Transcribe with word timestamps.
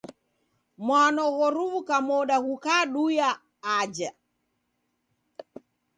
Mwano 0.85 1.23
ghoruw'uka 1.37 1.97
moda 2.07 2.37
ghukaduya 2.45 3.29
aja 3.77 4.09